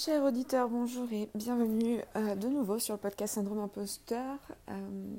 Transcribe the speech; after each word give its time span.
Chers 0.00 0.22
auditeurs, 0.22 0.68
bonjour 0.68 1.12
et 1.12 1.28
bienvenue 1.34 2.00
euh, 2.14 2.36
de 2.36 2.46
nouveau 2.46 2.78
sur 2.78 2.94
le 2.94 3.00
podcast 3.00 3.34
Syndrome 3.34 3.58
Imposteur. 3.58 4.38
Euh, 4.68 5.16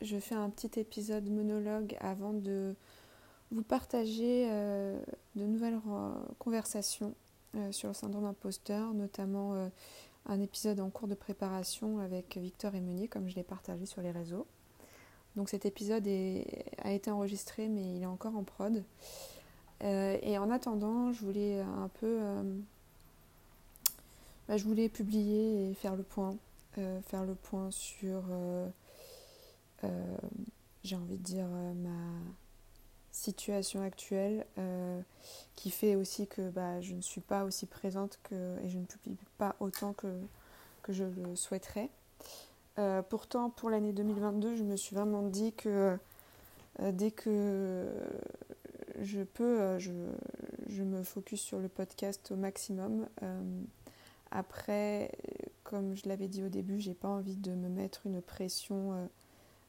je 0.00 0.16
fais 0.16 0.34
un 0.34 0.48
petit 0.48 0.80
épisode 0.80 1.28
monologue 1.28 1.94
avant 2.00 2.32
de 2.32 2.74
vous 3.50 3.62
partager 3.62 4.46
euh, 4.48 4.98
de 5.36 5.44
nouvelles 5.44 5.78
conversations 6.38 7.14
sur 7.70 7.88
le 7.88 7.94
syndrome 7.94 8.24
imposteur, 8.24 8.94
notamment 8.94 9.70
un 10.24 10.40
épisode 10.40 10.80
en 10.80 10.88
cours 10.88 11.06
de 11.06 11.14
préparation 11.14 11.98
avec 11.98 12.38
Victor 12.38 12.74
et 12.74 12.80
Meunier, 12.80 13.08
comme 13.08 13.28
je 13.28 13.36
l'ai 13.36 13.42
partagé 13.42 13.84
sur 13.84 14.00
les 14.00 14.10
réseaux. 14.10 14.46
Donc 15.36 15.50
cet 15.50 15.66
épisode 15.66 16.08
a 16.08 16.92
été 16.92 17.10
enregistré, 17.10 17.68
mais 17.68 17.96
il 17.96 18.02
est 18.02 18.06
encore 18.06 18.36
en 18.36 18.42
prod. 18.42 18.82
et 19.82 20.38
en 20.38 20.50
attendant, 20.50 21.12
je 21.12 21.20
voulais 21.26 21.60
un 21.60 21.88
peu 22.00 22.18
bah, 24.48 24.56
je 24.56 24.64
voulais 24.64 24.88
publier 24.88 25.70
et 25.70 25.74
faire 25.74 25.96
le 25.96 26.02
point, 26.02 26.36
euh, 26.78 27.00
faire 27.02 27.24
le 27.24 27.34
point 27.34 27.70
sur, 27.70 28.22
euh, 28.30 28.68
euh, 29.84 30.16
j'ai 30.82 30.96
envie 30.96 31.16
de 31.16 31.22
dire, 31.22 31.46
ma 31.48 31.90
situation 33.10 33.80
actuelle, 33.82 34.44
qui 35.54 35.70
fait 35.70 35.94
aussi 35.94 36.26
que 36.26 36.50
bah, 36.50 36.80
je 36.80 36.94
ne 36.94 37.00
suis 37.00 37.20
pas 37.20 37.44
aussi 37.44 37.66
présente 37.66 38.18
que, 38.24 38.58
et 38.62 38.68
je 38.68 38.78
ne 38.78 38.84
publie 38.84 39.16
pas 39.38 39.56
autant 39.60 39.92
que, 39.92 40.20
que 40.82 40.92
je 40.92 41.04
le 41.04 41.36
souhaiterais. 41.36 41.88
pourtant, 43.08 43.50
pour 43.50 43.70
l'année 43.70 43.92
2022, 43.92 44.56
je 44.56 44.64
me 44.64 44.76
suis 44.76 44.94
vraiment 44.94 45.22
dit 45.22 45.52
que 45.52 45.96
dès 46.80 47.12
que 47.12 47.86
je 49.00 49.22
peux, 49.22 49.78
je, 49.78 49.92
je, 50.68 50.82
me 50.82 51.02
focus 51.04 51.40
sur 51.40 51.60
le 51.60 51.68
podcast 51.68 52.32
au 52.32 52.36
maximum. 52.36 53.06
Après, 54.34 55.12
comme 55.62 55.94
je 55.94 56.08
l'avais 56.08 56.26
dit 56.26 56.42
au 56.42 56.48
début, 56.48 56.80
j'ai 56.80 56.92
pas 56.92 57.08
envie 57.08 57.36
de 57.36 57.52
me 57.52 57.68
mettre 57.68 58.04
une 58.04 58.20
pression 58.20 58.92
euh, 58.92 59.06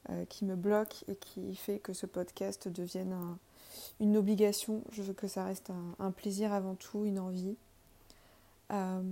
euh, 0.10 0.26
qui 0.26 0.44
me 0.44 0.56
bloque 0.56 1.06
et 1.08 1.16
qui 1.16 1.56
fait 1.56 1.78
que 1.78 1.94
ce 1.94 2.08
podcast 2.08 2.68
devienne 2.68 3.16
une 4.00 4.18
obligation. 4.18 4.84
Je 4.92 5.04
veux 5.04 5.14
que 5.14 5.28
ça 5.28 5.46
reste 5.46 5.72
un, 6.00 6.10
plaisir 6.10 6.52
avant 6.52 6.74
tout, 6.74 7.06
une 7.06 7.20
envie. 7.20 7.56
Euh, 8.72 9.04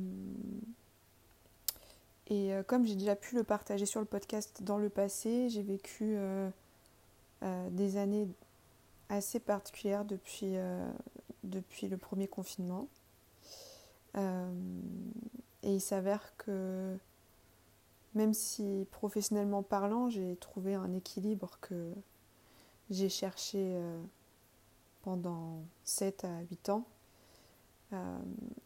et 2.31 2.53
comme 2.67 2.87
j'ai 2.87 2.95
déjà 2.95 3.15
pu 3.15 3.35
le 3.35 3.43
partager 3.43 3.85
sur 3.85 3.99
le 3.99 4.07
podcast 4.07 4.63
dans 4.63 4.79
le 4.79 4.89
passé, 4.89 5.49
j'ai 5.49 5.61
vécu 5.61 6.17
des 7.71 7.97
années 7.97 8.27
assez 9.09 9.39
particulières 9.39 10.05
depuis, 10.05 10.55
depuis 11.43 11.89
le 11.89 11.97
premier 11.97 12.27
confinement. 12.27 12.87
Et 15.63 15.75
il 15.75 15.81
s'avère 15.81 16.35
que 16.37 16.97
même 18.15 18.33
si 18.33 18.85
professionnellement 18.91 19.63
parlant, 19.63 20.09
j'ai 20.09 20.35
trouvé 20.35 20.75
un 20.75 20.93
équilibre 20.93 21.57
que 21.61 21.93
j'ai 22.89 23.09
cherché 23.09 23.57
euh, 23.59 24.01
pendant 25.01 25.63
7 25.83 26.25
à 26.25 26.41
8 26.51 26.69
ans, 26.69 26.85
euh, 27.93 28.17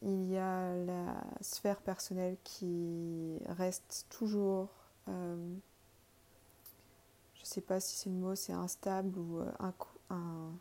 il 0.02 0.30
y 0.30 0.38
a 0.38 0.76
la 0.76 1.23
sphère 1.42 1.81
personnelle 1.81 2.38
qui 2.44 3.38
reste 3.48 4.06
toujours, 4.09 4.70
euh, 5.08 5.36
je 7.36 7.42
ne 7.42 7.45
sais 7.45 7.61
pas 7.61 7.80
si 7.80 7.95
c'est 7.95 8.09
le 8.09 8.16
mot, 8.16 8.36
c'est 8.36 8.54
instable 8.54 9.17
ou 9.17 9.42
un, 10.09 10.52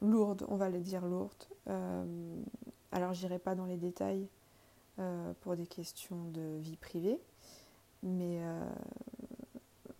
lourde, 0.00 0.46
on 0.48 0.56
va 0.56 0.70
le 0.70 0.80
dire 0.80 1.04
lourde. 1.04 1.44
Alors 2.92 3.14
j'irai 3.14 3.38
pas 3.38 3.54
dans 3.54 3.64
les 3.64 3.78
détails 3.78 4.28
euh, 4.98 5.32
pour 5.40 5.56
des 5.56 5.66
questions 5.66 6.22
de 6.26 6.58
vie 6.58 6.76
privée, 6.76 7.18
mais 8.02 8.42
euh, 8.42 8.70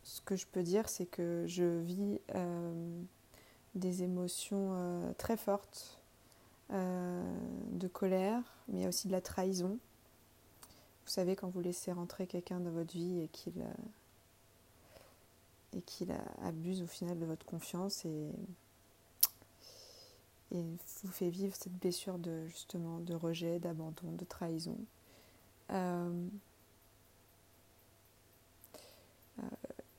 ce 0.03 0.21
que 0.21 0.37
je 0.37 0.47
peux 0.47 0.63
dire, 0.63 0.89
c'est 0.91 1.07
que 1.07 1.45
je 1.47 1.81
vis 1.81 2.21
euh, 2.35 3.03
des 3.75 4.03
émotions 4.03 5.15
très 5.17 5.37
fortes 5.37 5.99
de 6.71 7.89
colère, 7.89 8.43
mais 8.69 8.87
aussi 8.87 9.09
de 9.09 9.13
la 9.13 9.21
trahison. 9.21 9.79
Vous 11.05 11.11
savez, 11.11 11.37
quand 11.37 11.49
vous 11.49 11.61
laissez 11.61 11.93
rentrer 11.93 12.27
quelqu'un 12.27 12.61
dans 12.61 12.71
votre 12.71 12.93
vie 12.93 13.21
et 13.21 13.29
qu'il 13.29 13.63
et 15.75 15.81
qu'il 15.83 16.15
abuse 16.43 16.83
au 16.83 16.87
final 16.87 17.19
de 17.19 17.25
votre 17.25 17.47
confiance 17.47 18.05
et 18.05 18.31
et 20.53 20.63
vous 21.03 21.11
fait 21.11 21.31
vivre 21.31 21.55
cette 21.57 21.73
blessure 21.73 22.19
de 22.19 22.47
justement 22.47 22.99
de 23.01 23.15
rejet, 23.15 23.59
d'abandon, 23.59 24.13
de 24.13 24.25
trahison. 24.25 24.77
Euh, 25.71 26.29
euh, 29.39 29.43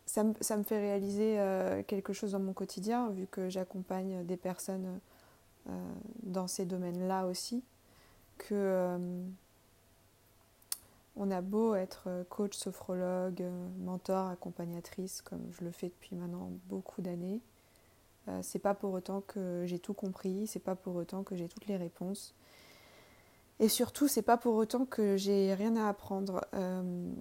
ça, 0.05 0.23
me, 0.23 0.63
fait 0.63 0.79
réaliser 0.79 1.39
euh, 1.39 1.81
quelque 1.83 2.13
chose 2.13 2.33
dans 2.33 2.39
mon 2.39 2.53
quotidien, 2.53 3.09
vu 3.09 3.25
que 3.25 3.49
j'accompagne 3.49 4.23
des 4.25 4.37
personnes 4.37 4.99
dans 6.23 6.47
ces 6.47 6.65
domaines-là 6.65 7.25
aussi, 7.25 7.63
que 8.37 8.97
on 11.15 11.31
a 11.31 11.41
beau 11.41 11.73
être 11.75 12.25
coach, 12.29 12.53
sophrologue, 12.55 13.43
mentor, 13.79 14.27
accompagnatrice, 14.27 15.21
comme 15.21 15.47
je 15.51 15.63
le 15.63 15.71
fais 15.71 15.87
depuis 15.87 16.15
maintenant 16.15 16.51
beaucoup 16.67 17.01
d'années, 17.01 17.39
euh, 18.29 18.39
c'est 18.41 18.59
pas 18.59 18.73
pour 18.73 18.93
autant 18.93 19.21
que 19.21 19.65
j'ai 19.65 19.79
tout 19.79 19.93
compris, 19.93 20.47
c'est 20.47 20.59
pas 20.59 20.75
pour 20.75 20.95
autant 20.95 21.23
que 21.23 21.35
j'ai 21.35 21.47
toutes 21.47 21.67
les 21.67 21.75
réponses. 21.75 22.33
Et 23.59 23.67
surtout, 23.67 24.07
c'est 24.07 24.21
pas 24.21 24.37
pour 24.37 24.55
autant 24.55 24.85
que 24.85 25.17
j'ai 25.17 25.53
rien 25.53 25.75
à 25.75 25.89
apprendre. 25.89 26.45
Euh, 26.53 27.11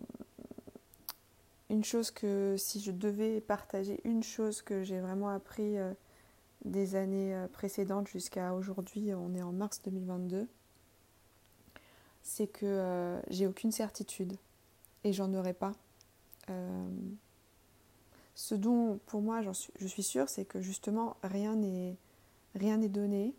une 1.71 1.85
chose 1.85 2.11
que 2.11 2.57
si 2.59 2.81
je 2.81 2.93
devais 2.93 3.41
partager 3.41 4.01
une 4.05 4.23
chose 4.23 4.63
que 4.63 4.83
j'ai 4.83 5.01
vraiment 5.01 5.31
appris 5.31 5.79
euh, 5.79 5.93
des 6.65 6.95
années 6.95 7.35
précédentes 7.53 8.09
jusqu'à 8.09 8.55
aujourd'hui, 8.55 9.13
on 9.15 9.35
est 9.35 9.43
en 9.43 9.53
mars 9.53 9.81
2022, 9.85 10.47
c'est 12.23 12.47
que 12.47 13.21
j'ai 13.29 13.49
aucune 13.49 13.73
certitude 13.73 14.37
et 15.03 15.13
j'en 15.13 15.35
aurai 15.35 15.55
pas. 15.55 15.73
Ce 18.35 18.55
dont, 18.55 18.99
pour 19.07 19.21
moi, 19.21 19.43
je 19.43 19.87
suis 19.87 20.03
sûre, 20.03 20.29
c'est 20.29 20.45
que 20.45 20.61
justement, 20.61 21.17
rien 21.23 21.55
n'est 21.57 21.97
donné. 22.89 23.35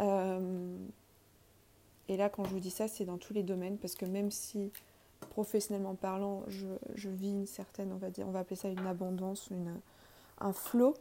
Euh, 0.00 0.76
et 2.08 2.16
là, 2.16 2.28
quand 2.28 2.44
je 2.44 2.50
vous 2.50 2.60
dis 2.60 2.70
ça, 2.70 2.88
c'est 2.88 3.04
dans 3.04 3.18
tous 3.18 3.32
les 3.32 3.42
domaines, 3.42 3.78
parce 3.78 3.94
que 3.94 4.04
même 4.04 4.30
si, 4.30 4.70
professionnellement 5.30 5.94
parlant, 5.94 6.44
je, 6.48 7.08
vis 7.08 7.32
une 7.32 7.46
certaine, 7.46 7.92
on 7.92 7.96
va 7.96 8.10
dire, 8.10 8.28
on 8.28 8.30
va 8.30 8.40
appeler 8.40 8.56
ça 8.56 8.68
une 8.68 8.86
abondance, 8.86 9.50
un 10.38 10.52
flot, 10.52 10.94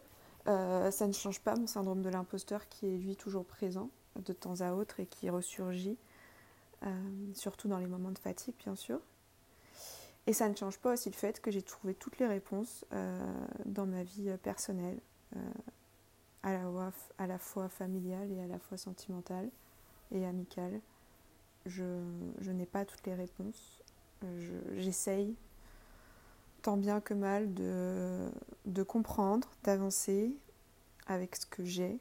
euh, 0.48 0.92
ça 0.92 1.08
ne 1.08 1.14
change 1.14 1.40
pas 1.40 1.56
mon 1.56 1.68
syndrome 1.68 2.02
de 2.02 2.10
l'imposteur 2.10 2.68
qui 2.70 2.88
est 2.88 2.98
lui 2.98 3.16
toujours 3.16 3.46
présent 3.46 3.90
de 4.16 4.34
temps 4.34 4.62
à 4.62 4.74
autre 4.74 5.00
et 5.00 5.06
qui 5.06 5.30
ressurgit, 5.30 5.98
euh, 6.84 6.90
surtout 7.34 7.68
dans 7.68 7.78
les 7.78 7.88
moments 7.88 8.12
de 8.12 8.20
fatigue, 8.20 8.56
bien 8.64 8.76
sûr. 8.76 9.00
Et 10.26 10.34
ça 10.34 10.48
ne 10.48 10.56
change 10.56 10.78
pas 10.80 10.94
aussi 10.94 11.10
le 11.10 11.16
fait 11.16 11.42
que 11.42 11.52
j'ai 11.52 11.62
trouvé 11.62 11.94
toutes 11.94 12.18
les 12.18 12.28
réponses 12.28 12.86
euh, 12.94 13.20
dans 13.66 13.86
ma 13.86 14.04
vie 14.04 14.30
euh, 14.30 14.38
personnelle, 14.38 14.98
euh, 15.36 15.40
à, 16.44 17.28
la 17.28 17.38
fois, 17.38 17.68
familiale 17.68 18.32
et 18.32 18.42
à 18.42 18.48
la 18.48 18.60
fois 18.60 18.78
sentimentale 18.78 19.50
et 20.12 20.26
amicale. 20.26 20.80
Je, 21.66 21.84
n'ai 22.52 22.66
pas 22.66 22.86
toutes 22.86 23.06
les 23.06 23.16
réponses. 23.16 23.82
J'essaye 24.78 25.36
tant 26.62 26.78
bien 26.78 27.02
que 27.02 27.14
mal 27.14 27.54
de, 27.54 28.84
comprendre, 28.84 29.50
d'avancer 29.64 30.36
avec 31.08 31.36
ce 31.36 31.46
que 31.46 31.64
j'ai. 31.64 31.98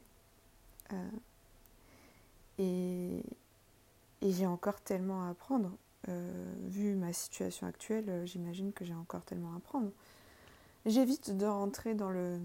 et 2.59 3.23
j'ai 4.21 4.45
encore 4.45 4.81
tellement 4.81 5.25
à 5.25 5.29
apprendre. 5.29 5.71
Euh, 6.09 6.53
vu 6.67 6.95
ma 6.95 7.13
situation 7.13 7.65
actuelle, 7.65 8.09
euh, 8.09 8.25
j'imagine 8.25 8.73
que 8.73 8.83
j'ai 8.83 8.93
encore 8.93 9.23
tellement 9.23 9.53
à 9.53 9.57
apprendre. 9.57 9.89
J'évite 10.85 11.35
de 11.37 11.45
rentrer 11.45 11.93
dans 11.93 12.09
le, 12.09 12.39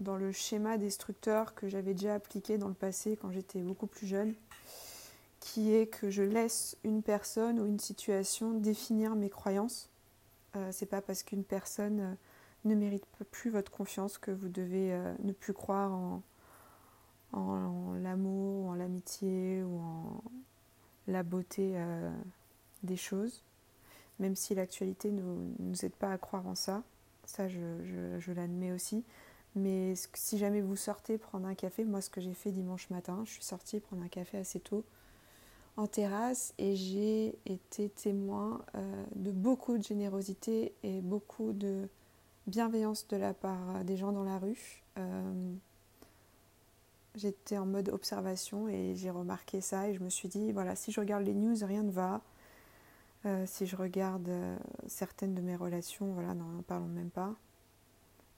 dans 0.00 0.16
le 0.16 0.30
schéma 0.30 0.76
destructeur 0.76 1.54
que 1.54 1.68
j'avais 1.68 1.94
déjà 1.94 2.14
appliqué 2.14 2.58
dans 2.58 2.68
le 2.68 2.74
passé 2.74 3.16
quand 3.20 3.30
j'étais 3.30 3.60
beaucoup 3.60 3.86
plus 3.86 4.06
jeune, 4.06 4.34
qui 5.40 5.72
est 5.72 5.86
que 5.86 6.10
je 6.10 6.22
laisse 6.22 6.76
une 6.84 7.02
personne 7.02 7.60
ou 7.60 7.66
une 7.66 7.80
situation 7.80 8.52
définir 8.52 9.14
mes 9.14 9.30
croyances. 9.30 9.88
Euh, 10.54 10.68
c'est 10.70 10.86
pas 10.86 11.00
parce 11.00 11.22
qu'une 11.22 11.44
personne 11.44 12.18
ne 12.66 12.74
mérite 12.74 13.06
plus 13.30 13.48
votre 13.48 13.72
confiance 13.72 14.18
que 14.18 14.30
vous 14.30 14.48
devez 14.48 15.00
ne 15.22 15.32
plus 15.32 15.54
croire 15.54 15.92
en, 15.92 16.22
en 17.32 17.94
l'amour, 18.02 18.66
en 18.70 18.74
l'amitié 18.74 19.62
ou 19.62 19.78
en, 19.78 20.22
la 21.08 21.22
beauté 21.22 21.72
euh, 21.74 22.10
des 22.82 22.96
choses, 22.96 23.42
même 24.18 24.34
si 24.34 24.54
l'actualité 24.54 25.10
ne 25.10 25.22
nous, 25.58 25.84
aide 25.84 25.94
pas 25.94 26.12
à 26.12 26.18
croire 26.18 26.46
en 26.46 26.54
ça, 26.54 26.82
ça 27.24 27.48
je, 27.48 28.18
je, 28.18 28.32
l'admets 28.32 28.72
aussi, 28.72 29.04
Mais 29.54 29.94
si 30.14 30.38
jamais 30.38 30.60
vous 30.60 30.76
sortez 30.76 31.18
prendre 31.18 31.46
un 31.46 31.54
café, 31.54 31.84
moi 31.84 32.00
ce 32.00 32.10
que 32.10 32.20
j'ai 32.20 32.34
fait 32.34 32.52
dimanche 32.52 32.90
matin, 32.90 33.22
je 33.24 33.32
suis 33.32 33.44
sortie 33.44 33.80
prendre 33.80 34.02
un 34.02 34.08
café 34.08 34.38
assez 34.38 34.60
tôt 34.60 34.84
en 35.76 35.86
terrasse 35.86 36.54
et 36.58 36.74
j'ai 36.74 37.38
été 37.44 37.90
témoin 37.90 38.64
euh, 38.74 39.04
de 39.14 39.30
beaucoup 39.30 39.76
de 39.76 39.82
générosité 39.82 40.72
et 40.82 41.00
beaucoup 41.02 41.52
de 41.52 41.88
bienveillance 42.46 43.06
de 43.08 43.16
la 43.16 43.34
part 43.34 43.84
des 43.84 43.96
gens 43.96 44.12
dans 44.12 44.24
la 44.24 44.38
rue. 44.38 44.82
Euh, 44.98 45.54
j'étais 47.16 47.58
en 47.58 47.66
mode 47.66 47.88
observation 47.88 48.68
et 48.68 48.94
j'ai 48.94 49.10
remarqué 49.10 49.60
ça 49.60 49.88
et 49.88 49.94
je 49.94 50.00
me 50.00 50.08
suis 50.08 50.28
dit, 50.28 50.52
voilà, 50.52 50.76
si 50.76 50.92
je 50.92 51.00
regarde 51.00 51.24
les 51.24 51.34
news, 51.34 51.56
rien 51.62 51.82
ne 51.82 51.90
va. 51.90 52.22
Euh, 53.24 53.44
si 53.46 53.66
je 53.66 53.74
regarde 53.74 54.30
certaines 54.86 55.34
de 55.34 55.40
mes 55.40 55.56
relations, 55.56 56.12
voilà, 56.12 56.34
n'en 56.34 56.62
parlons 56.62 56.86
même 56.86 57.10
pas. 57.10 57.34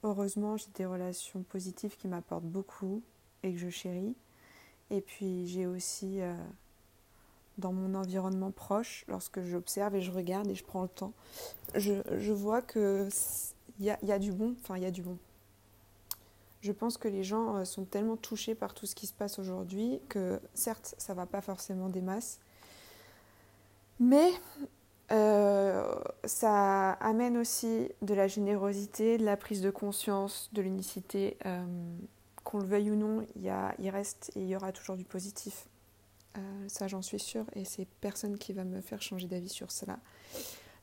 Heureusement, 0.03 0.57
j'ai 0.57 0.69
des 0.75 0.85
relations 0.85 1.43
positives 1.43 1.97
qui 1.97 2.07
m'apportent 2.07 2.45
beaucoup 2.45 3.03
et 3.43 3.53
que 3.53 3.59
je 3.59 3.69
chéris. 3.69 4.15
Et 4.89 5.01
puis 5.01 5.45
j'ai 5.45 5.67
aussi 5.67 6.21
dans 7.59 7.73
mon 7.73 7.93
environnement 7.93 8.51
proche, 8.51 9.05
lorsque 9.07 9.41
j'observe 9.41 9.95
et 9.95 10.01
je 10.01 10.11
regarde 10.11 10.47
et 10.47 10.55
je 10.55 10.63
prends 10.63 10.81
le 10.81 10.87
temps, 10.87 11.13
je, 11.75 11.93
je 12.17 12.31
vois 12.31 12.61
que 12.61 13.07
il 13.79 13.85
y 13.85 14.05
y 14.05 14.11
a, 14.11 14.19
du 14.19 14.31
bon, 14.31 14.55
enfin 14.61 14.77
il 14.77 14.83
y 14.83 14.85
a 14.85 14.91
du 14.91 15.01
bon. 15.01 15.17
Je 16.61 16.71
pense 16.71 16.97
que 16.97 17.07
les 17.07 17.23
gens 17.23 17.57
euh, 17.57 17.65
sont 17.65 17.85
tellement 17.85 18.17
touchés 18.17 18.55
par 18.55 18.73
tout 18.73 18.85
ce 18.85 18.95
qui 18.95 19.07
se 19.07 19.13
passe 19.13 19.39
aujourd'hui 19.39 20.01
que 20.09 20.39
certes 20.53 20.93
ça 20.97 21.13
va 21.13 21.25
pas 21.25 21.41
forcément 21.41 21.89
des 21.89 22.01
masses, 22.01 22.39
mais 23.99 24.29
euh, 25.11 25.95
ça 26.25 26.91
amène 26.93 27.37
aussi 27.37 27.89
de 28.01 28.13
la 28.13 28.27
générosité, 28.27 29.17
de 29.17 29.25
la 29.25 29.37
prise 29.37 29.61
de 29.61 29.69
conscience, 29.69 30.49
de 30.53 30.61
l'unicité. 30.61 31.37
Euh, 31.45 31.65
qu'on 32.43 32.59
le 32.59 32.65
veuille 32.65 32.89
ou 32.89 32.95
non, 32.95 33.27
il, 33.35 33.43
y 33.43 33.89
reste 33.91 34.31
et 34.35 34.41
il 34.41 34.47
y 34.47 34.55
aura 34.55 34.71
toujours 34.71 34.95
du 34.97 35.03
positif. 35.03 35.67
Ça, 36.67 36.87
j'en 36.87 37.01
suis 37.01 37.19
sûre, 37.19 37.45
et 37.53 37.65
c'est 37.65 37.85
personne 37.99 38.37
qui 38.37 38.53
va 38.53 38.63
me 38.63 38.79
faire 38.81 39.01
changer 39.01 39.27
d'avis 39.27 39.49
sur 39.49 39.71
cela. 39.71 39.99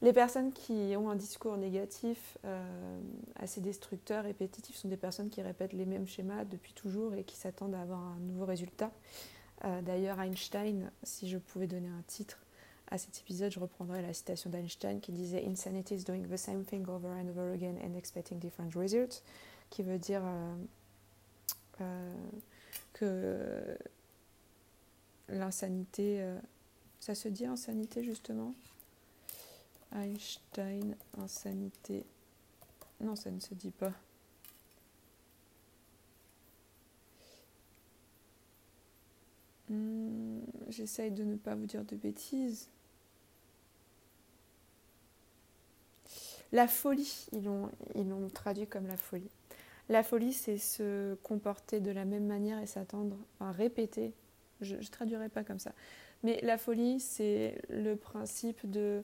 Les 0.03 0.13
personnes 0.13 0.53
qui 0.53 0.95
ont 0.97 1.09
un 1.09 1.17
discours 1.17 1.57
négatif, 1.57 2.37
euh, 2.45 3.01
assez 3.37 3.61
destructeur, 3.61 4.25
répétitif, 4.25 4.77
sont 4.77 4.89
des 4.89 4.97
personnes 4.97 5.31
qui 5.31 5.41
répètent 5.41 5.73
les 5.73 5.87
mêmes 5.87 6.07
schémas 6.07 6.45
depuis 6.45 6.75
toujours 6.75 7.15
et 7.15 7.25
qui 7.25 7.37
s'attendent 7.37 7.75
à 7.75 7.81
avoir 7.81 8.01
un 8.01 8.19
nouveau 8.19 8.45
résultat. 8.45 8.93
Euh, 9.65 9.81
d'ailleurs, 9.81 10.21
Einstein, 10.21 10.91
si 11.03 11.29
je 11.29 11.39
pouvais 11.39 11.67
donner 11.67 11.89
un 11.89 12.03
titre 12.07 12.39
à 12.89 12.99
cet 12.99 13.19
épisode, 13.19 13.51
je 13.51 13.59
reprendrais 13.59 14.03
la 14.03 14.13
citation 14.13 14.51
d'Einstein 14.51 15.01
qui 15.01 15.13
disait 15.13 15.45
Insanity 15.47 15.95
is 15.95 16.05
doing 16.05 16.27
the 16.29 16.37
same 16.37 16.65
thing 16.65 16.87
over 16.89 17.09
and 17.09 17.29
over 17.31 17.53
again 17.53 17.77
and 17.83 17.97
expecting 17.97 18.39
different 18.39 18.75
results, 18.75 19.23
qui 19.71 19.83
veut 19.83 19.99
dire 19.99 20.23
que 22.93 23.77
l'insanité. 25.29 26.23
Euh, 26.23 26.39
ça 27.01 27.15
se 27.15 27.29
dit 27.29 27.47
insanité 27.47 28.03
justement? 28.03 28.55
Einstein, 29.97 30.95
insanité. 31.19 32.05
Non, 33.01 33.17
ça 33.17 33.31
ne 33.31 33.41
se 33.41 33.55
dit 33.55 33.71
pas. 33.71 33.93
Hmm, 39.69 40.41
j'essaye 40.69 41.11
de 41.11 41.25
ne 41.25 41.37
pas 41.37 41.55
vous 41.55 41.67
dire 41.67 41.85
de 41.85 41.97
bêtises. 41.97 42.69
La 46.53 46.69
folie, 46.69 47.27
ils 47.33 47.43
l'ont 47.43 48.31
traduit 48.33 48.67
comme 48.67 48.87
la 48.87 48.97
folie. 48.97 49.31
La 49.89 50.03
folie, 50.03 50.33
c'est 50.33 50.59
se 50.59 51.15
comporter 51.23 51.81
de 51.81 51.91
la 51.91 52.05
même 52.05 52.27
manière 52.27 52.61
et 52.61 52.67
s'attendre, 52.67 53.17
à 53.41 53.51
répéter 53.51 54.15
je 54.61 54.77
ne 54.77 54.83
traduirai 54.83 55.29
pas 55.29 55.45
comme 55.45 55.59
ça. 55.59 55.73
Mais 56.23 56.41
la 56.43 56.59
folie, 56.59 57.01
c'est 57.01 57.61
le 57.69 57.95
principe 57.95 58.69
de 58.71 59.03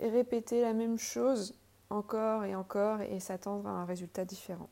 répéter 0.00 0.60
la 0.60 0.72
même 0.72 0.98
chose 0.98 1.54
encore 1.90 2.44
et 2.44 2.54
encore 2.54 3.00
et 3.00 3.20
s'attendre 3.20 3.68
à 3.68 3.72
un 3.72 3.84
résultat 3.84 4.24
différent. 4.24 4.68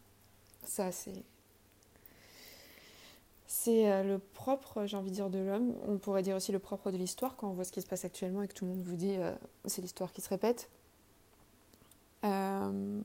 Ça, 0.64 0.92
c'est. 0.92 1.22
C'est 3.46 3.90
euh, 3.90 4.02
le 4.02 4.18
propre, 4.18 4.84
j'ai 4.84 4.96
envie 4.96 5.10
de 5.10 5.14
dire, 5.14 5.30
de 5.30 5.38
l'homme. 5.38 5.74
On 5.86 5.96
pourrait 5.96 6.22
dire 6.22 6.34
aussi 6.34 6.50
le 6.50 6.58
propre 6.58 6.90
de 6.90 6.96
l'histoire 6.96 7.36
quand 7.36 7.48
on 7.48 7.52
voit 7.52 7.64
ce 7.64 7.70
qui 7.70 7.80
se 7.80 7.86
passe 7.86 8.04
actuellement 8.04 8.42
et 8.42 8.48
que 8.48 8.54
tout 8.54 8.64
le 8.64 8.72
monde 8.72 8.82
vous 8.82 8.96
dit 8.96 9.14
euh, 9.16 9.32
c'est 9.64 9.80
l'histoire 9.80 10.12
qui 10.12 10.22
se 10.22 10.28
répète. 10.28 10.68
Euh, 12.24 13.00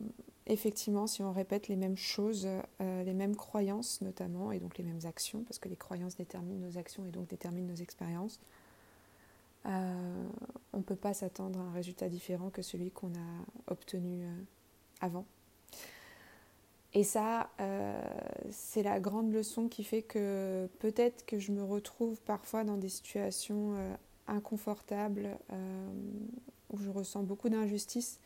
effectivement, 0.48 1.06
si 1.06 1.22
on 1.22 1.32
répète 1.32 1.68
les 1.68 1.76
mêmes 1.76 1.98
choses, 1.98 2.48
les 2.80 3.14
mêmes 3.14 3.36
croyances 3.36 4.02
notamment, 4.02 4.52
et 4.52 4.60
donc 4.60 4.78
les 4.78 4.84
mêmes 4.84 5.02
actions, 5.04 5.44
parce 5.44 5.60
que 5.60 5.70
les 5.70 5.76
croyances 5.76 6.16
déterminent 6.16 6.66
nos 6.66 6.78
actions 6.78 7.06
et 7.06 7.12
donc 7.12 7.28
déterminent 7.28 7.68
nos 7.68 7.76
expériences, 7.76 8.40
euh, 9.66 10.28
on 10.74 10.78
ne 10.78 10.84
peut 10.84 10.96
pas 10.96 11.14
s'attendre 11.14 11.60
à 11.60 11.64
un 11.64 11.72
résultat 11.72 12.10
différent 12.10 12.50
que 12.50 12.62
celui 12.62 12.92
qu'on 12.92 13.10
a 13.10 13.72
obtenu 13.72 14.24
euh, 14.24 14.32
avant. 15.02 15.26
Et 16.94 17.04
ça, 17.04 17.52
c'est 18.50 18.82
la 18.82 19.00
grande 19.00 19.32
leçon 19.32 19.68
qui 19.68 19.84
fait 19.84 20.02
que 20.02 20.68
peut-être 20.80 21.24
que 21.28 21.38
je 21.38 21.52
me 21.52 21.64
retrouve 21.64 22.20
parfois 22.22 22.64
dans 22.64 22.78
des 22.78 22.90
situations 22.90 23.76
inconfortables 24.26 25.38
où 26.72 26.80
je 26.80 26.90
ressens 26.90 27.22
beaucoup 27.22 27.48
d'injustice 27.48 28.20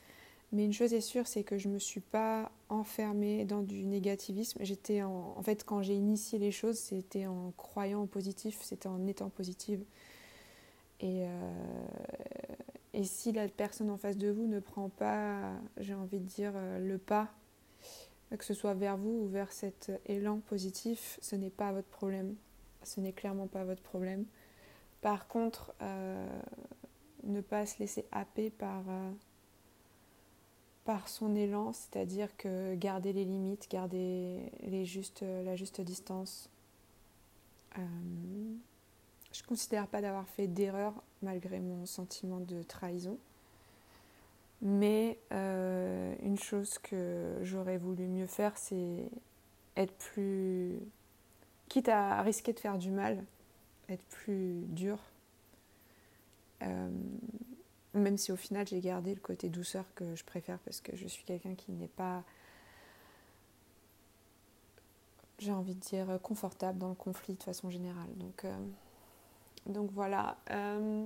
mais 0.54 0.66
une 0.66 0.72
chose 0.72 0.94
est 0.94 1.02
sûre, 1.02 1.26
c'est 1.26 1.44
que 1.44 1.58
je 1.58 1.68
ne 1.68 1.74
me 1.74 1.80
suis 1.80 2.00
pas 2.00 2.52
enfermée 2.70 3.44
dans 3.44 3.64
du 3.64 3.88
négativisme. 3.88 4.60
J'étais 4.62 5.02
en, 5.02 5.34
en 5.36 5.42
fait, 5.42 5.64
quand 5.64 5.82
j'ai 5.82 5.96
initié 5.96 6.38
les 6.38 6.52
choses, 6.52 6.78
c'était 6.78 7.26
en 7.26 7.52
croyant 7.58 8.04
au 8.04 8.06
positif, 8.06 8.60
c'était 8.62 8.88
en 8.88 9.08
étant 9.08 9.30
positive. 9.30 9.84
Et, 11.04 11.26
euh, 11.28 11.52
et 12.94 13.04
si 13.04 13.34
la 13.34 13.50
personne 13.50 13.90
en 13.90 13.98
face 13.98 14.18
de 14.18 14.30
vous 14.30 14.48
ne 14.48 14.62
prend 14.62 14.88
pas, 14.88 15.52
j'ai 15.78 15.94
envie 15.94 16.20
de 16.20 16.26
dire, 16.26 16.54
euh, 16.56 16.80
le 16.80 16.98
pas, 16.98 17.30
que 18.38 18.46
ce 18.46 18.54
soit 18.54 18.74
vers 18.74 18.96
vous 18.96 19.26
ou 19.26 19.28
vers 19.28 19.52
cet 19.52 19.92
élan 20.06 20.40
positif, 20.40 21.20
ce 21.22 21.36
n'est 21.36 21.50
pas 21.50 21.74
votre 21.74 21.90
problème. 21.90 22.36
Ce 22.84 23.02
n'est 23.02 23.12
clairement 23.12 23.48
pas 23.48 23.66
votre 23.66 23.82
problème. 23.82 24.26
Par 25.02 25.28
contre, 25.28 25.74
euh, 25.82 26.42
ne 27.24 27.42
pas 27.42 27.66
se 27.66 27.80
laisser 27.80 28.06
happer 28.12 28.50
par 28.50 28.84
par 30.86 31.08
son 31.08 31.34
élan, 31.36 31.72
c'est-à-dire 31.72 32.36
que 32.36 32.76
garder 32.76 33.14
les 33.14 33.24
limites, 33.24 33.70
garder 33.70 34.52
les 34.64 34.86
la 35.22 35.56
juste 35.56 35.82
distance. 35.82 36.50
Euh, 37.78 37.82
je 39.34 39.42
ne 39.42 39.48
considère 39.48 39.88
pas 39.88 40.02
d'avoir 40.02 40.28
fait 40.30 40.48
d'erreur 40.48 40.94
malgré 41.22 41.60
mon 41.60 41.86
sentiment 41.86 42.40
de 42.40 42.62
trahison. 42.62 43.18
Mais 44.62 45.20
euh, 45.34 46.16
une 46.22 46.38
chose 46.40 46.78
que 46.78 47.40
j'aurais 47.42 47.78
voulu 47.78 48.08
mieux 48.08 48.28
faire, 48.28 48.58
c'est 48.58 49.10
être 49.76 49.94
plus... 49.96 50.80
quitte 51.68 51.90
à 51.90 52.22
risquer 52.22 52.54
de 52.54 52.60
faire 52.60 52.78
du 52.78 52.92
mal, 52.92 53.26
être 53.90 54.06
plus 54.06 54.62
dur. 54.68 55.00
Euh, 56.62 56.90
même 57.94 58.18
si 58.18 58.32
au 58.32 58.38
final 58.38 58.66
j'ai 58.68 58.80
gardé 58.80 59.14
le 59.14 59.20
côté 59.20 59.50
douceur 59.50 59.84
que 59.96 60.16
je 60.16 60.24
préfère 60.24 60.60
parce 60.60 60.80
que 60.80 60.96
je 60.96 61.08
suis 61.08 61.26
quelqu'un 61.26 61.56
qui 61.56 61.72
n'est 61.74 61.88
pas, 61.88 62.24
j'ai 65.40 65.52
envie 65.52 65.76
de 65.76 65.80
dire, 65.80 66.20
confortable 66.22 66.78
dans 66.78 66.90
le 66.90 66.96
conflit 66.96 67.34
de 67.34 67.44
façon 67.44 67.70
générale. 67.70 68.16
Donc, 68.16 68.46
euh, 68.46 68.56
donc 69.66 69.92
voilà. 69.92 70.38
Euh, 70.52 71.06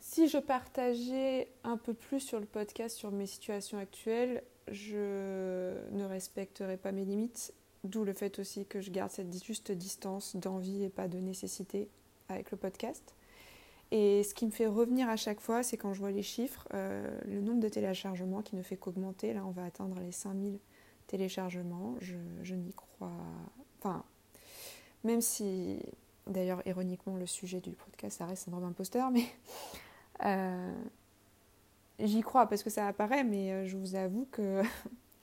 si 0.00 0.28
je 0.28 0.38
partageais 0.38 1.48
un 1.64 1.76
peu 1.76 1.94
plus 1.94 2.20
sur 2.20 2.40
le 2.40 2.46
podcast 2.46 2.96
sur 2.96 3.10
mes 3.10 3.26
situations 3.26 3.78
actuelles, 3.78 4.42
je 4.70 5.74
ne 5.92 6.04
respecterais 6.04 6.76
pas 6.76 6.92
mes 6.92 7.04
limites, 7.04 7.52
d'où 7.84 8.04
le 8.04 8.12
fait 8.12 8.38
aussi 8.38 8.66
que 8.66 8.80
je 8.80 8.90
garde 8.90 9.10
cette 9.10 9.44
juste 9.44 9.72
distance 9.72 10.36
d'envie 10.36 10.84
et 10.84 10.88
pas 10.88 11.08
de 11.08 11.18
nécessité 11.18 11.88
avec 12.28 12.50
le 12.50 12.56
podcast. 12.56 13.14
Et 13.90 14.22
ce 14.22 14.34
qui 14.34 14.46
me 14.46 14.50
fait 14.50 14.66
revenir 14.66 15.08
à 15.08 15.16
chaque 15.16 15.40
fois, 15.40 15.62
c'est 15.62 15.76
quand 15.76 15.92
je 15.92 16.00
vois 16.00 16.10
les 16.10 16.22
chiffres, 16.22 16.66
euh, 16.74 17.16
le 17.26 17.40
nombre 17.40 17.60
de 17.60 17.68
téléchargements 17.68 18.42
qui 18.42 18.56
ne 18.56 18.62
fait 18.62 18.76
qu'augmenter. 18.76 19.32
Là, 19.34 19.44
on 19.46 19.50
va 19.50 19.64
atteindre 19.64 20.00
les 20.00 20.12
5000 20.12 20.58
téléchargements. 21.06 21.94
Je, 22.00 22.54
n'y 22.54 22.72
crois. 22.72 23.12
Enfin, 23.78 24.04
même 25.04 25.20
si, 25.20 25.80
d'ailleurs, 26.26 26.62
ironiquement, 26.66 27.16
le 27.16 27.26
sujet 27.26 27.60
du 27.60 27.70
podcast, 27.70 28.18
ça 28.18 28.26
reste 28.26 28.42
un 28.42 28.44
syndrome 28.46 28.70
imposteur, 28.70 29.10
mais 29.10 29.26
euh, 30.24 30.74
j'y 31.98 32.22
crois 32.22 32.46
parce 32.46 32.62
que 32.62 32.70
ça 32.70 32.86
apparaît, 32.86 33.24
mais 33.24 33.52
euh, 33.52 33.66
je 33.66 33.76
vous 33.76 33.94
avoue 33.94 34.26
que 34.32 34.62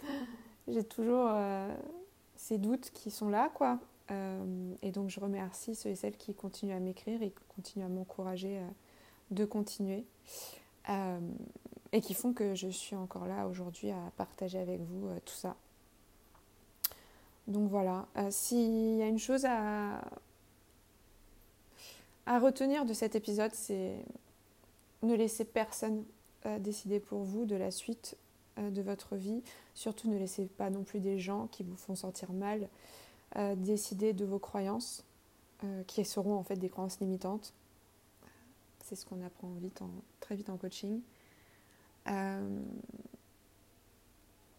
j'ai 0.68 0.84
toujours 0.84 1.30
ces 2.36 2.58
doutes 2.58 2.92
qui 2.92 3.12
sont 3.12 3.30
là, 3.30 3.50
quoi. 3.54 3.80
Euh, 4.12 4.76
et 4.82 4.92
donc 4.92 5.10
je 5.10 5.20
remercie 5.20 5.76
ceux 5.76 5.90
et 5.90 5.96
celles 5.96 6.18
qui 6.18 6.34
continuent 6.34 6.76
à 6.76 6.80
m'écrire 6.80 7.22
et 7.22 7.30
qui 7.30 7.44
continuent 7.56 7.86
à 7.86 7.90
m'encourager 7.90 8.58
euh, 8.58 8.68
de 9.30 9.46
continuer. 9.46 10.06
Euh, 10.90 11.20
et 11.94 12.02
qui 12.02 12.14
font 12.14 12.34
que 12.34 12.56
je 12.56 12.68
suis 12.70 12.96
encore 12.96 13.28
là 13.28 13.48
aujourd'hui 13.48 13.92
à 13.92 14.12
partager 14.18 14.58
avec 14.58 14.82
vous 14.82 15.10
tout 15.26 15.34
ça. 15.34 15.56
Donc 17.48 17.70
voilà, 17.70 18.08
s'il 18.30 18.98
y 18.98 19.02
a 19.02 19.08
une 19.08 19.20
chose 19.20 19.46
à, 19.46 20.02
retenir 22.28 22.86
de 22.86 22.94
cet 22.94 23.16
épisode, 23.16 23.54
c'est 23.54 24.06
ne 25.02 25.16
laissez 25.16 25.44
personne 25.44 26.04
décider 26.60 27.00
pour 27.00 27.24
vous 27.24 27.46
de 27.46 27.56
la 27.56 27.72
suite 27.72 28.16
de 28.58 28.82
votre 28.82 29.16
vie. 29.16 29.42
Surtout 29.74 30.10
ne 30.10 30.18
laissez 30.18 30.46
pas 30.46 30.70
non 30.70 30.84
plus 30.84 31.00
des 31.00 31.20
gens 31.20 31.48
qui 31.48 31.64
vous 31.64 31.76
font 31.76 31.96
sentir 31.96 32.32
mal 32.32 32.70
décider 33.58 34.14
de 34.14 34.24
vos 34.24 34.40
croyances, 34.40 35.04
qui 35.88 36.06
seront 36.06 36.36
en 36.36 36.44
fait 36.44 36.56
des 36.56 36.70
croyances 36.70 37.00
limitantes. 37.00 37.54
C'est 38.84 38.96
ce 38.96 39.06
qu'on 39.06 39.22
apprend 39.26 39.52
très 40.20 40.36
vite 40.36 40.50
en 40.50 40.58
coaching. 40.58 41.02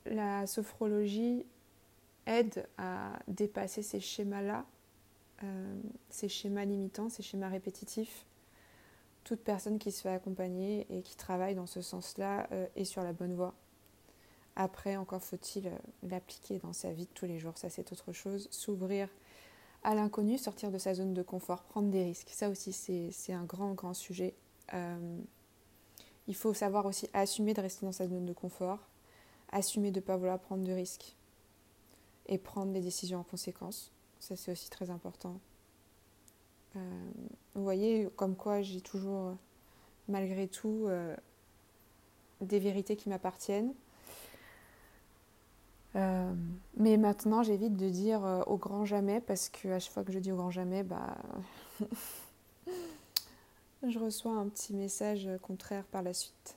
la 0.07 0.47
sophrologie 0.47 1.47
aide 2.27 2.67
à 2.79 3.19
dépasser 3.29 3.83
ces 3.83 4.01
schémas-là, 4.01 4.65
euh, 5.45 5.75
ces 6.09 6.29
schémas 6.29 6.65
limitants, 6.65 7.09
ces 7.09 7.23
schémas 7.23 7.49
répétitifs. 7.49 8.25
Toute 9.25 9.41
personne 9.41 9.79
qui 9.79 9.93
se 9.93 10.03
fait 10.03 10.11
accompagner 10.11 10.87
et 10.91 11.03
qui 11.03 11.17
travaille 11.17 11.55
dans 11.55 11.67
ce 11.67 11.81
sens-là 11.81 12.49
euh, 12.53 12.67
est 12.77 12.85
sur 12.85 13.03
la 13.03 13.13
bonne 13.13 13.35
voie. 13.35 13.55
Après, 14.57 14.97
encore 14.97 15.23
faut-il 15.23 15.69
euh, 15.69 15.79
l'appliquer 16.03 16.59
dans 16.59 16.73
sa 16.73 16.93
vie 16.93 17.07
de 17.07 17.13
tous 17.15 17.27
les 17.27 17.39
jours, 17.39 17.57
ça 17.57 17.71
c'est 17.71 17.93
autre 17.93 18.13
chose. 18.13 18.49
S'ouvrir 18.51 19.09
à 19.85 19.95
l'inconnu, 19.95 20.39
sortir 20.39 20.71
de 20.71 20.79
sa 20.79 20.95
zone 20.95 21.15
de 21.15 21.23
confort, 21.23 21.63
prendre 21.65 21.91
des 21.91 22.05
risques, 22.05 22.31
ça 22.31 22.49
aussi 22.49 22.73
c'est 22.73 23.33
un 23.33 23.45
grand, 23.45 23.73
grand 23.73 23.95
sujet. 23.95 24.35
il 26.29 26.37
faut 26.37 26.55
savoir 26.55 26.87
aussi 26.87 27.09
assumer 27.13 27.53
de 27.53 27.61
rester 27.61 27.85
dans 27.85 27.91
sa 27.91 28.07
zone 28.07 28.25
de 28.25 28.33
confort, 28.33 28.79
assumer 29.51 29.91
de 29.91 29.99
ne 29.99 30.05
pas 30.05 30.17
vouloir 30.17 30.39
prendre 30.39 30.63
de 30.63 30.71
risques 30.71 31.17
et 32.27 32.39
prendre 32.39 32.73
des 32.73 32.81
décisions 32.81 33.21
en 33.21 33.25
conséquence. 33.25 33.93
Ça, 34.21 34.37
c'est 34.37 34.53
aussi 34.53 34.71
très 34.71 34.91
important. 34.91 35.41
Euh, 36.77 37.11
vous 37.55 37.63
voyez, 37.63 38.09
comme 38.17 38.37
quoi 38.37 38.63
j'ai 38.63 38.81
toujours, 38.81 39.37
malgré 40.09 40.49
tout, 40.49 40.87
euh, 40.87 41.15
des 42.41 42.59
vérités 42.59 42.97
qui 42.97 43.09
m'appartiennent. 43.09 43.75
Euh, 45.95 46.33
mais 46.77 46.97
maintenant, 46.97 47.43
j'évite 47.43 47.77
de 47.77 47.89
dire 47.91 48.45
au 48.47 48.57
grand 48.57 48.85
jamais 48.85 49.21
parce 49.21 49.51
que 49.51 49.69
à 49.69 49.79
chaque 49.79 49.93
fois 49.93 50.05
que 50.05 50.13
je 50.13 50.19
dis 50.19 50.33
au 50.33 50.37
grand 50.37 50.51
jamais, 50.51 50.83
bah, 50.83 51.19
je 53.87 53.99
reçois 53.99 54.33
un 54.33 54.49
petit 54.49 54.73
message 54.73 55.29
contraire 55.43 55.85
par 55.85 56.03
la 56.03 56.15
suite. 56.15 56.57